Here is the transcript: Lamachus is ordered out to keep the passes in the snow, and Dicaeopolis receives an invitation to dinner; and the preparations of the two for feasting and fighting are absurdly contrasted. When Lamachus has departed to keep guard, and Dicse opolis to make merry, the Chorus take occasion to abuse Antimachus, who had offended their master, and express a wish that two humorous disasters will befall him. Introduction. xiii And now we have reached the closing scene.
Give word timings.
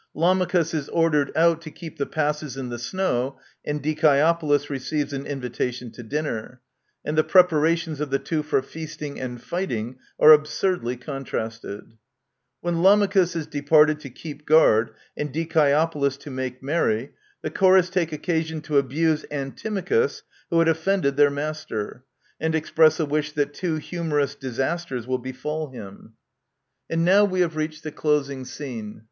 Lamachus 0.15 0.73
is 0.73 0.89
ordered 0.89 1.31
out 1.37 1.61
to 1.61 1.69
keep 1.69 1.97
the 1.97 2.07
passes 2.07 2.57
in 2.57 2.69
the 2.69 2.79
snow, 2.79 3.37
and 3.63 3.83
Dicaeopolis 3.83 4.67
receives 4.67 5.13
an 5.13 5.27
invitation 5.27 5.91
to 5.91 6.01
dinner; 6.01 6.59
and 7.05 7.15
the 7.15 7.23
preparations 7.23 7.99
of 8.01 8.09
the 8.09 8.17
two 8.17 8.41
for 8.41 8.63
feasting 8.63 9.19
and 9.19 9.39
fighting 9.43 9.99
are 10.19 10.31
absurdly 10.31 10.97
contrasted. 10.97 11.97
When 12.61 12.81
Lamachus 12.81 13.35
has 13.35 13.45
departed 13.45 13.99
to 13.99 14.09
keep 14.09 14.47
guard, 14.47 14.89
and 15.15 15.31
Dicse 15.31 15.53
opolis 15.71 16.17
to 16.21 16.31
make 16.31 16.63
merry, 16.63 17.11
the 17.43 17.51
Chorus 17.51 17.91
take 17.91 18.11
occasion 18.11 18.61
to 18.61 18.79
abuse 18.79 19.23
Antimachus, 19.29 20.23
who 20.49 20.57
had 20.57 20.67
offended 20.67 21.15
their 21.15 21.29
master, 21.29 22.03
and 22.39 22.55
express 22.55 22.99
a 22.99 23.05
wish 23.05 23.33
that 23.33 23.53
two 23.53 23.75
humorous 23.75 24.33
disasters 24.33 25.05
will 25.05 25.19
befall 25.19 25.69
him. 25.69 26.13
Introduction. 26.89 26.89
xiii 26.89 26.89
And 26.95 27.05
now 27.05 27.23
we 27.25 27.41
have 27.41 27.55
reached 27.55 27.83
the 27.83 27.91
closing 27.91 28.45
scene. 28.45 28.99